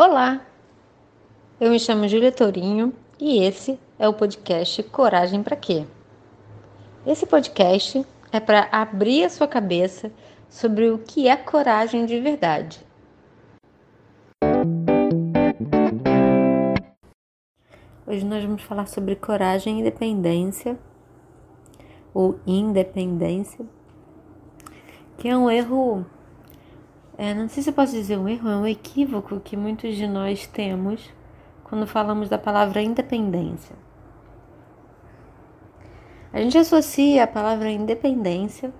[0.00, 0.46] Olá,
[1.60, 5.84] eu me chamo Júlia Tourinho e esse é o podcast Coragem para Quê?
[7.04, 10.12] Esse podcast é para abrir a sua cabeça
[10.48, 12.78] sobre o que é coragem de verdade.
[18.06, 20.78] Hoje nós vamos falar sobre coragem e independência,
[22.14, 23.66] ou independência,
[25.16, 26.06] que é um erro
[27.18, 30.06] é, não sei se eu posso dizer um erro, é um equívoco que muitos de
[30.06, 31.10] nós temos
[31.64, 33.74] quando falamos da palavra independência.
[36.32, 38.72] A gente associa a palavra independência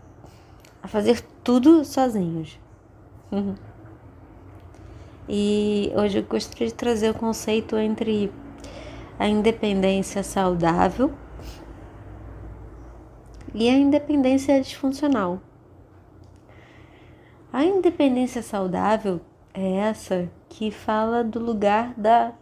[0.80, 2.60] a fazer tudo sozinhos.
[5.28, 8.32] E hoje eu gostaria de trazer o conceito entre
[9.18, 11.12] a independência saudável
[13.52, 15.40] e a independência disfuncional.
[17.50, 19.20] A independência saudável
[19.54, 22.34] é essa que fala do lugar da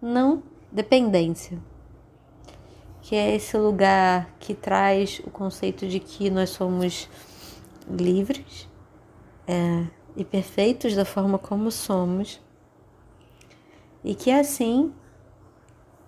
[0.00, 1.58] não dependência,
[3.00, 7.08] que é esse lugar que traz o conceito de que nós somos
[7.90, 8.68] livres
[9.48, 9.84] é,
[10.16, 12.40] e perfeitos da forma como somos,
[14.04, 14.92] e que assim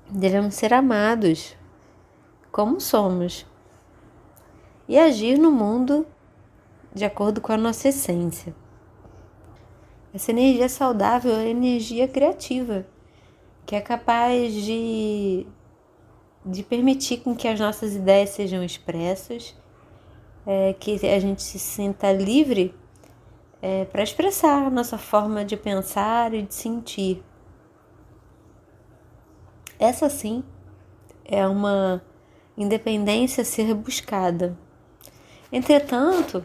[0.08, 1.56] devemos ser amados
[2.52, 3.44] como somos
[4.89, 6.06] e agir no mundo
[6.94, 8.54] de acordo com a nossa essência.
[10.14, 12.86] Essa energia saudável é energia criativa,
[13.66, 15.44] que é capaz de,
[16.46, 19.56] de permitir com que as nossas ideias sejam expressas,
[20.46, 22.72] é, que a gente se sinta livre
[23.60, 27.24] é, para expressar a nossa forma de pensar e de sentir.
[29.78, 30.44] Essa sim
[31.24, 32.00] é uma
[32.56, 34.56] independência a ser buscada.
[35.50, 36.44] Entretanto,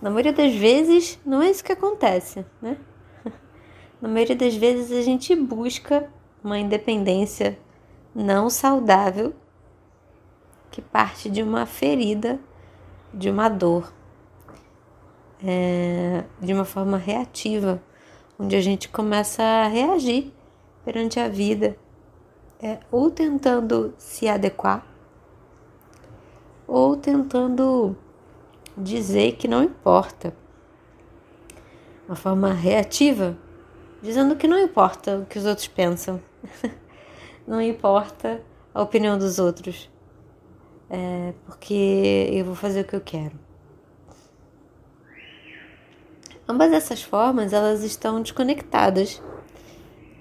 [0.00, 2.76] na maioria das vezes, não é isso que acontece, né?
[4.00, 6.08] Na maioria das vezes, a gente busca
[6.42, 7.58] uma independência
[8.14, 9.34] não saudável
[10.70, 12.38] que parte de uma ferida,
[13.12, 13.92] de uma dor,
[15.44, 17.82] é, de uma forma reativa,
[18.38, 20.32] onde a gente começa a reagir
[20.84, 21.76] perante a vida,
[22.62, 24.86] é, ou tentando se adequar,
[26.66, 27.96] ou tentando
[28.78, 30.34] dizer que não importa.
[32.06, 33.36] Uma forma reativa,
[34.02, 36.20] dizendo que não importa o que os outros pensam,
[37.46, 38.40] não importa
[38.72, 39.90] a opinião dos outros,
[40.88, 43.38] é, porque eu vou fazer o que eu quero.
[46.48, 49.22] Ambas essas formas elas estão desconectadas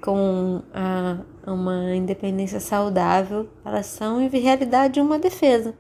[0.02, 1.20] com a,
[1.50, 5.74] uma independência saudável, elas são em realidade uma defesa,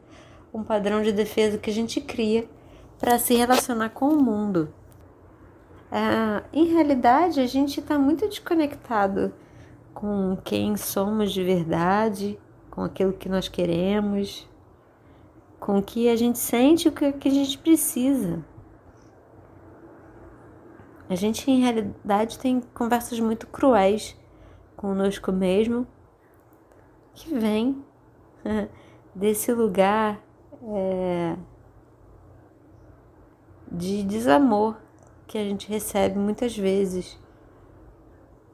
[0.53, 2.47] um padrão de defesa que a gente cria
[2.99, 4.73] para se relacionar com o mundo.
[5.91, 9.33] É, em realidade, a gente está muito desconectado
[9.93, 14.47] com quem somos de verdade, com aquilo que nós queremos,
[15.59, 18.45] com o que a gente sente, o que, a gente precisa.
[21.09, 24.15] A gente, em realidade, tem conversas muito cruéis
[24.75, 25.87] conosco mesmo,
[27.13, 27.83] que vem
[29.15, 30.21] desse lugar.
[30.61, 31.35] É,
[33.77, 34.75] de desamor
[35.27, 37.17] que a gente recebe muitas vezes.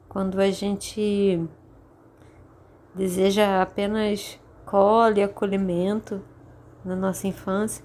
[0.08, 1.40] Quando a gente
[2.94, 6.22] deseja apenas colo e acolhimento
[6.84, 7.82] na nossa infância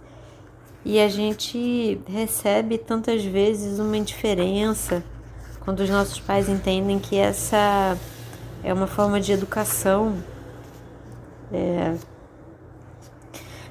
[0.84, 5.04] e a gente recebe tantas vezes uma indiferença
[5.62, 7.98] quando os nossos pais entendem que essa
[8.64, 10.16] é uma forma de educação
[11.52, 11.96] é,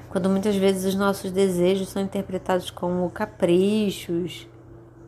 [0.09, 4.47] quando muitas vezes os nossos desejos são interpretados como caprichos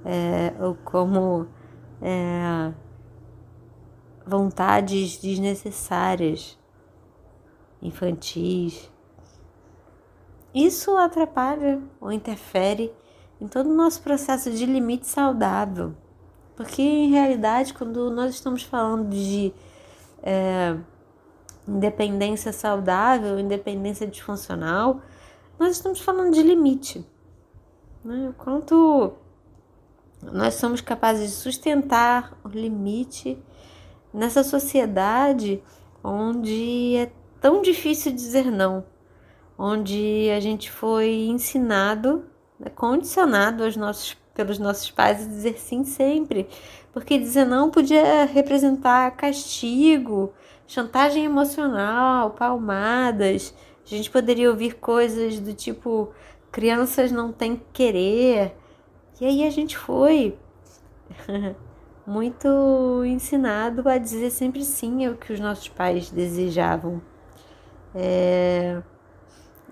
[0.06, 1.48] é, ou como
[2.02, 2.72] é,
[4.26, 6.58] vontades desnecessárias,
[7.82, 8.92] infantis.
[10.53, 12.94] Isso atrapalha ou interfere
[13.40, 15.96] em todo o nosso processo de limite saudável.
[16.56, 19.52] Porque, em realidade, quando nós estamos falando de
[20.22, 20.78] é,
[21.67, 25.02] independência saudável, independência disfuncional,
[25.59, 27.05] nós estamos falando de limite.
[28.03, 28.29] Né?
[28.29, 29.13] O quanto
[30.23, 33.37] nós somos capazes de sustentar o limite
[34.13, 35.61] nessa sociedade
[36.03, 38.85] onde é tão difícil dizer não,
[39.58, 42.25] onde a gente foi ensinado,
[42.59, 46.47] né, condicionado aos nossos, pelos nossos pais a dizer sim sempre,
[46.91, 50.34] porque dizer não podia representar castigo,
[50.72, 53.53] chantagem emocional, palmadas.
[53.85, 56.14] A gente poderia ouvir coisas do tipo:
[56.52, 58.56] crianças não têm que querer.
[59.20, 60.38] E aí a gente foi
[62.08, 62.47] muito
[63.06, 67.02] ensinado a dizer sempre sim ao que os nossos pais desejavam.
[67.94, 68.82] É...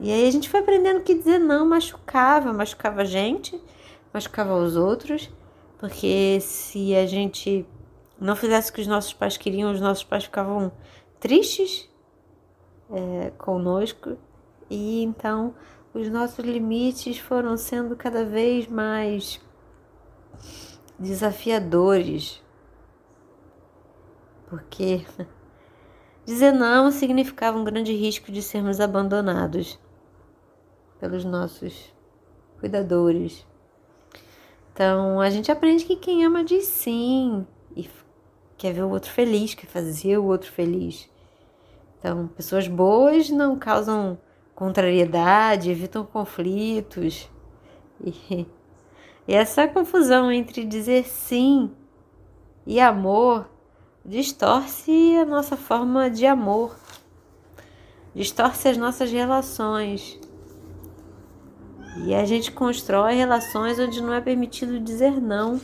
[0.01, 3.59] E aí a gente foi aprendendo que dizer não machucava, machucava a gente,
[4.13, 5.29] machucava os outros,
[5.77, 7.65] porque se a gente
[8.19, 10.71] não fizesse o que os nossos pais queriam, os nossos pais ficavam
[11.19, 11.89] tristes
[12.91, 14.17] é, conosco,
[14.69, 15.53] e então
[15.93, 19.41] os nossos limites foram sendo cada vez mais
[20.97, 22.43] desafiadores,
[24.47, 25.05] porque
[26.25, 29.79] dizer não significava um grande risco de sermos abandonados
[30.99, 31.93] pelos nossos
[32.59, 33.47] cuidadores.
[34.73, 37.89] Então a gente aprende que quem ama diz sim e
[38.59, 41.09] quer ver o outro feliz, quer fazer o outro feliz.
[41.97, 44.19] Então, pessoas boas não causam
[44.53, 47.27] contrariedade, evitam conflitos.
[47.99, 48.45] E
[49.29, 51.69] e essa confusão entre dizer sim
[52.65, 53.47] e amor
[54.03, 56.75] distorce a nossa forma de amor,
[58.15, 60.19] distorce as nossas relações.
[62.03, 65.61] E a gente constrói relações onde não é permitido dizer não.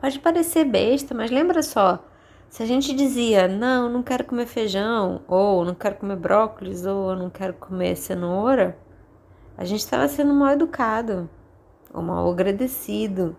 [0.00, 2.04] Pode parecer besta, mas lembra só:
[2.48, 7.16] se a gente dizia não, não quero comer feijão, ou não quero comer brócolis, ou
[7.16, 8.78] não quero comer cenoura,
[9.56, 11.28] a gente estava sendo mal educado
[11.92, 13.36] ou mal agradecido.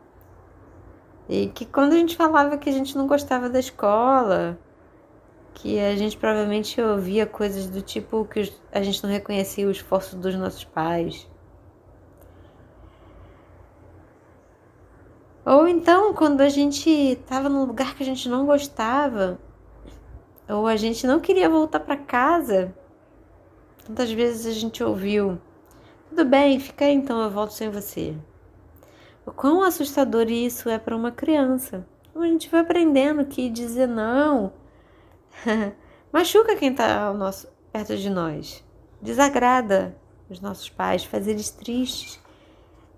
[1.28, 4.58] E que quando a gente falava que a gente não gostava da escola,
[5.54, 10.16] que a gente provavelmente ouvia coisas do tipo que a gente não reconhecia o esforço
[10.16, 11.28] dos nossos pais.
[15.46, 19.40] Ou então, quando a gente estava num lugar que a gente não gostava,
[20.50, 22.76] ou a gente não queria voltar para casa,
[23.86, 25.40] tantas vezes a gente ouviu:
[26.10, 28.16] tudo bem, fica aí então, eu volto sem você.
[29.24, 31.86] O quão assustador isso é para uma criança.
[32.10, 34.52] Então, a gente vai aprendendo que dizer não
[36.12, 38.64] machuca quem está nosso, perto de nós,
[39.00, 39.96] desagrada
[40.28, 42.20] os nossos pais, faz eles tristes.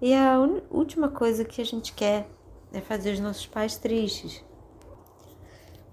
[0.02, 0.40] E a
[0.70, 2.37] última coisa que a gente quer
[2.78, 4.44] é fazer os nossos pais tristes.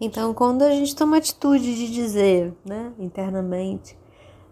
[0.01, 3.97] Então, quando a gente toma atitude de dizer, né, internamente,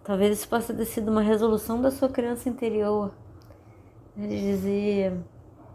[0.03, 3.13] talvez isso possa ter sido uma resolução da sua criança interior,
[4.17, 5.13] né, de dizer: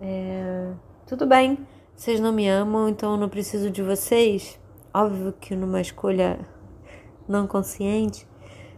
[0.02, 0.72] é,
[1.06, 1.60] tudo bem,
[1.96, 4.60] vocês não me amam, então eu não preciso de vocês.
[4.94, 6.40] Óbvio que numa escolha
[7.28, 8.26] não consciente.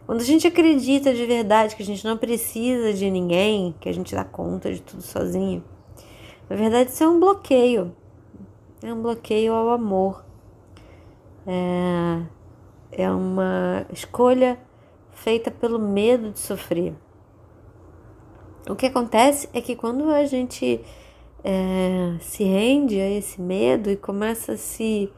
[0.06, 3.94] Quando a gente acredita de verdade que a gente não precisa de ninguém, que a
[3.94, 5.64] gente dá conta de tudo sozinho,
[6.50, 7.96] na verdade isso é um bloqueio.
[8.81, 10.24] É um bloqueio ao amor.
[11.46, 12.22] É,
[12.92, 14.57] é uma escolha
[15.12, 16.96] feita pelo medo de sofrer.
[18.69, 20.81] O que acontece é que quando a gente
[21.44, 25.12] é, se rende a esse medo e começa a se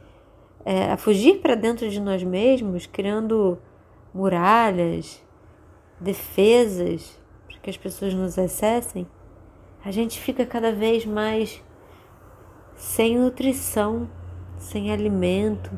[0.66, 3.58] é, a fugir para dentro de nós mesmos, criando
[4.14, 5.22] muralhas,
[6.00, 9.08] defesas para que as pessoas nos acessem,
[9.84, 11.64] a gente fica cada vez mais
[12.76, 14.10] sem nutrição,
[14.58, 15.72] sem alimento,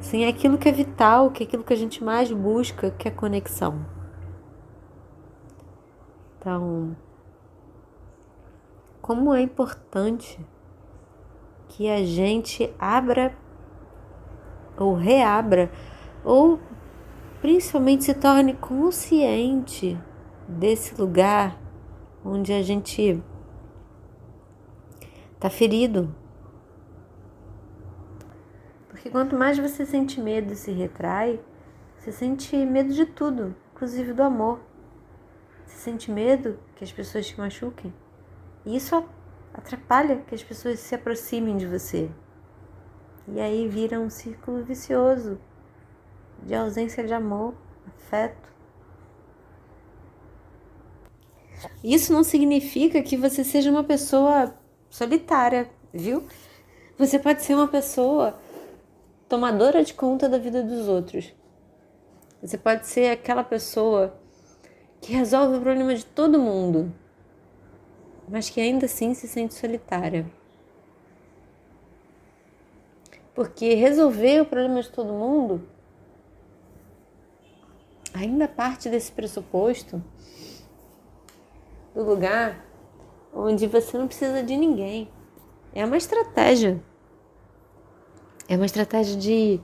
[0.00, 3.10] sem aquilo que é vital, que é aquilo que a gente mais busca, que é
[3.10, 3.84] conexão.
[6.38, 6.96] Então,
[9.02, 10.40] como é importante
[11.68, 13.36] que a gente abra
[14.78, 15.70] ou reabra
[16.24, 16.58] ou
[17.40, 19.98] principalmente se torne consciente
[20.48, 21.58] desse lugar
[22.24, 23.22] onde a gente
[25.40, 26.14] está ferido.
[28.90, 31.40] Porque quanto mais você sente medo e se retrai,
[31.96, 34.60] você sente medo de tudo, inclusive do amor.
[35.64, 37.90] Você sente medo que as pessoas te machuquem.
[38.66, 39.02] E isso
[39.54, 42.10] atrapalha que as pessoas se aproximem de você.
[43.26, 45.40] E aí vira um círculo vicioso
[46.42, 47.54] de ausência de amor,
[47.86, 48.50] afeto.
[51.82, 54.59] Isso não significa que você seja uma pessoa
[54.90, 56.26] solitária, viu?
[56.98, 58.38] Você pode ser uma pessoa
[59.28, 61.32] tomadora de conta da vida dos outros.
[62.42, 64.14] Você pode ser aquela pessoa
[65.00, 66.92] que resolve o problema de todo mundo
[68.30, 70.24] mas que ainda assim se sente solitária.
[73.34, 75.68] Porque resolver o problema de todo mundo
[78.14, 80.02] ainda parte desse pressuposto
[81.92, 82.64] do lugar
[83.32, 85.08] onde você não precisa de ninguém.
[85.72, 86.82] É uma estratégia.
[88.48, 89.60] É uma estratégia de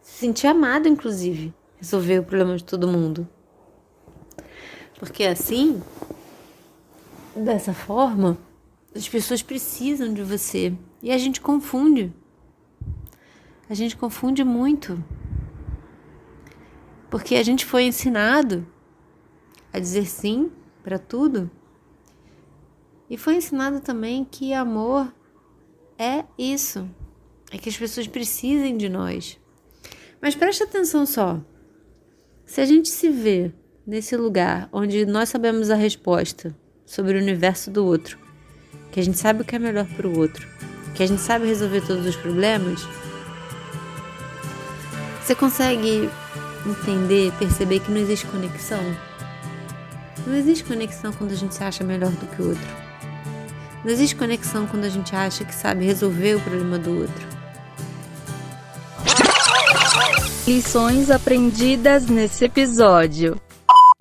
[0.00, 3.28] se sentir amado, inclusive, resolver o problema de todo mundo.
[4.98, 5.80] Porque assim
[7.44, 8.36] Dessa forma,
[8.94, 12.12] As pessoas precisam de você e a gente confunde.
[13.70, 15.02] A gente confunde muito.
[17.08, 18.66] Porque a gente foi ensinado
[19.72, 20.50] a dizer sim
[20.82, 21.48] para tudo.
[23.10, 25.12] E foi ensinado também que amor
[25.98, 26.88] é isso.
[27.50, 29.38] É que as pessoas precisem de nós.
[30.20, 31.40] Mas preste atenção só.
[32.44, 33.52] Se a gente se vê
[33.86, 38.18] nesse lugar onde nós sabemos a resposta sobre o universo do outro,
[38.92, 40.46] que a gente sabe o que é melhor para o outro,
[40.94, 42.80] que a gente sabe resolver todos os problemas,
[45.22, 46.08] você consegue
[46.66, 48.82] entender, perceber que não existe conexão?
[50.26, 52.87] Não existe conexão quando a gente se acha melhor do que o outro.
[53.84, 57.28] Não existe conexão quando a gente acha que sabe resolver o problema do outro.
[60.46, 63.40] Lições aprendidas nesse episódio.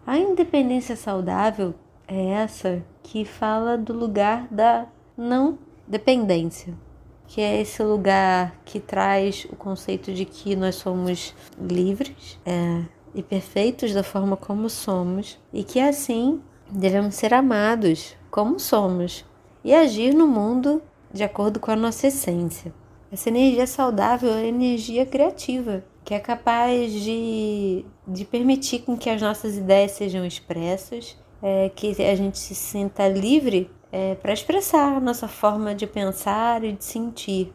[0.06, 1.76] A independência saudável
[2.08, 6.74] é essa que fala do lugar da não dependência,
[7.28, 12.82] que é esse lugar que traz o conceito de que nós somos livres é,
[13.14, 19.24] e perfeitos da forma como somos e que assim devemos ser amados como somos
[19.68, 20.82] e agir no mundo
[21.14, 22.74] de acordo com a nossa essência.
[23.12, 29.22] Essa energia saudável é energia criativa, que é capaz de, de permitir com que as
[29.22, 35.02] nossas ideias sejam expressas, é, que a gente se sinta livre é, para expressar a
[35.02, 37.54] nossa forma de pensar e de sentir.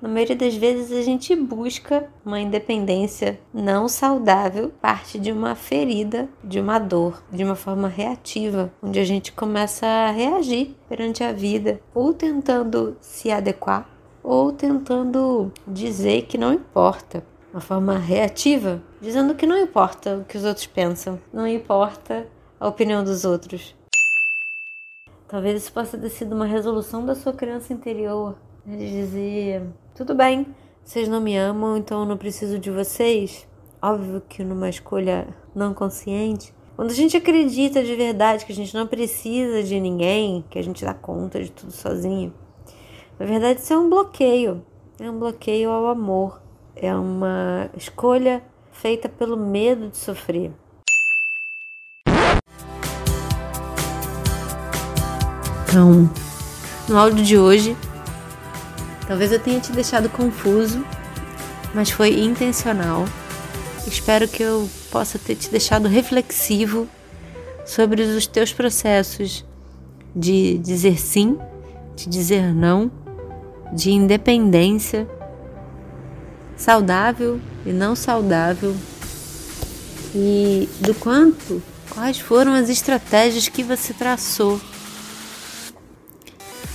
[0.00, 6.28] Na maioria das vezes a gente busca uma independência não saudável, parte de uma ferida,
[6.44, 11.32] de uma dor, de uma forma reativa, onde a gente começa a reagir perante a
[11.32, 13.90] vida, ou tentando se adequar,
[14.22, 17.24] ou tentando dizer que não importa.
[17.52, 22.28] Uma forma reativa, dizendo que não importa o que os outros pensam, não importa
[22.60, 23.74] a opinião dos outros.
[25.26, 28.36] Talvez isso possa ter sido uma resolução da sua criança interior,
[28.76, 29.62] de dizer
[29.94, 30.46] tudo bem,
[30.84, 33.48] vocês não me amam, então eu não preciso de vocês.
[33.80, 36.52] Óbvio que numa escolha não consciente.
[36.76, 40.62] Quando a gente acredita de verdade que a gente não precisa de ninguém, que a
[40.62, 42.32] gente dá conta de tudo sozinho,
[43.18, 44.62] na verdade isso é um bloqueio.
[45.00, 46.42] É um bloqueio ao amor.
[46.76, 50.52] É uma escolha feita pelo medo de sofrer.
[55.64, 56.10] Então,
[56.88, 57.76] no áudio de hoje,
[59.08, 60.84] Talvez eu tenha te deixado confuso,
[61.74, 63.06] mas foi intencional.
[63.86, 66.86] Espero que eu possa ter te deixado reflexivo
[67.64, 69.46] sobre os teus processos
[70.14, 71.38] de dizer sim,
[71.96, 72.90] de dizer não,
[73.72, 75.08] de independência,
[76.54, 78.76] saudável e não saudável,
[80.14, 84.60] e do quanto, quais foram as estratégias que você traçou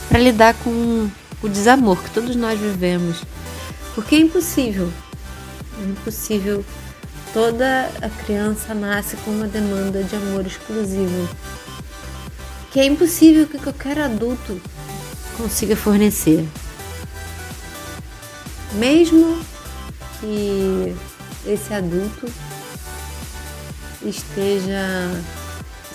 [0.10, 1.10] para lidar com
[1.44, 3.22] o desamor que todos nós vivemos.
[3.94, 4.92] Porque é impossível.
[5.80, 6.66] É impossível.
[7.34, 11.28] Toda a criança nasce com uma demanda de amor exclusivo.
[12.72, 14.60] Que é impossível que qualquer adulto
[15.38, 16.48] consiga fornecer.
[18.74, 19.44] Mesmo
[20.20, 20.96] que
[21.46, 22.28] esse adulto
[24.02, 25.22] esteja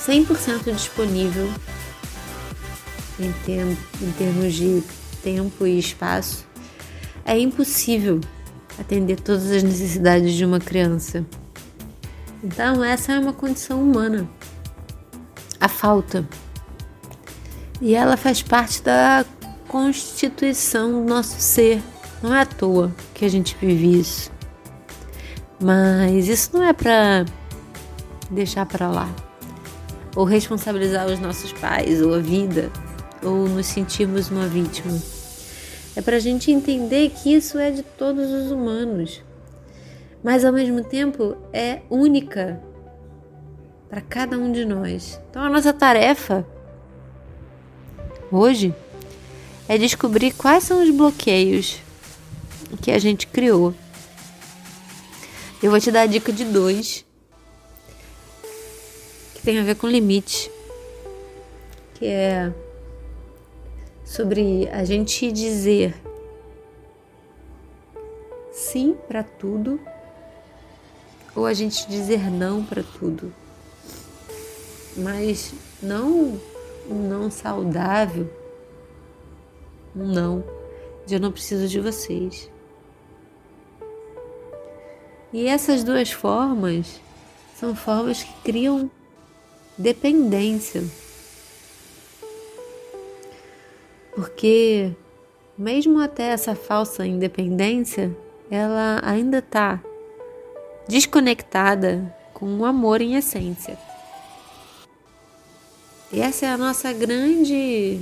[0.06, 1.50] 100% disponível
[3.18, 4.82] em, termos, em termos de
[5.28, 6.46] tempo e espaço,
[7.22, 8.18] é impossível
[8.80, 11.26] atender todas as necessidades de uma criança.
[12.42, 14.26] Então, essa é uma condição humana.
[15.60, 16.26] A falta.
[17.80, 19.24] E ela faz parte da
[19.66, 21.82] constituição do nosso ser.
[22.22, 24.30] Não é à toa que a gente vive isso.
[25.60, 27.26] Mas isso não é para
[28.30, 29.08] deixar para lá
[30.16, 32.70] ou responsabilizar os nossos pais ou a vida
[33.22, 35.17] ou nos sentirmos uma vítima.
[35.96, 39.22] É para a gente entender que isso é de todos os humanos,
[40.22, 42.62] mas ao mesmo tempo é única
[43.88, 45.20] para cada um de nós.
[45.30, 46.46] Então a nossa tarefa
[48.30, 48.74] hoje
[49.68, 51.80] é descobrir quais são os bloqueios
[52.82, 53.74] que a gente criou.
[55.62, 57.04] Eu vou te dar a dica de dois
[59.34, 60.50] que tem a ver com limite,
[61.94, 62.52] que é
[64.08, 65.94] sobre a gente dizer
[68.50, 69.78] sim para tudo
[71.36, 73.32] ou a gente dizer não para tudo.
[74.96, 76.40] Mas não
[76.88, 78.28] um não saudável,
[79.94, 80.42] um não
[81.06, 82.50] de eu não preciso de vocês.
[85.34, 86.98] E essas duas formas
[87.54, 88.90] são formas que criam
[89.76, 90.82] dependência
[94.18, 94.90] Porque
[95.56, 98.10] mesmo até essa falsa independência,
[98.50, 99.80] ela ainda está
[100.88, 103.78] desconectada com o amor em essência.
[106.12, 108.00] E essa é a nossa grande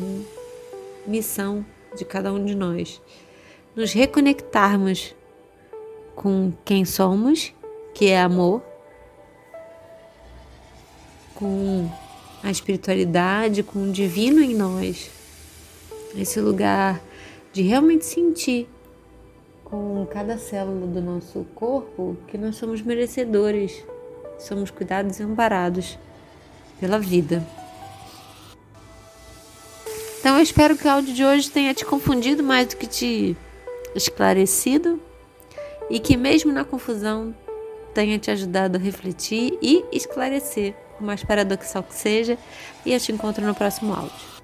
[1.07, 1.63] missão
[1.95, 2.99] de cada um de nós.
[3.75, 5.15] Nos reconectarmos
[6.15, 7.53] com quem somos,
[7.93, 8.63] que é amor,
[11.35, 11.91] com
[12.43, 15.15] a espiritualidade, com o divino em nós.
[16.17, 17.01] Esse lugar
[17.53, 18.69] de realmente sentir
[19.65, 23.85] com cada célula do nosso corpo que nós somos merecedores,
[24.39, 25.99] somos cuidados e amparados
[26.81, 27.47] pela vida.
[30.21, 33.37] Então eu espero que o áudio de hoje tenha te confundido mais do que te
[33.95, 35.01] esclarecido
[35.89, 37.35] e que mesmo na confusão
[37.95, 42.37] tenha te ajudado a refletir e esclarecer, por mais paradoxal que seja,
[42.85, 44.36] e eu te encontro no próximo áudio.